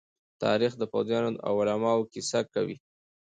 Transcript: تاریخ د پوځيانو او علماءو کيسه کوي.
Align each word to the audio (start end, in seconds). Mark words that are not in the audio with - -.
تاریخ 0.43 0.71
د 0.77 0.83
پوځيانو 0.93 1.31
او 1.47 1.53
علماءو 1.61 2.09
کيسه 2.13 2.39
کوي. 2.53 2.77